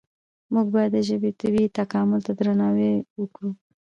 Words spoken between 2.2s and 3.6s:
ته درناوی وکړو.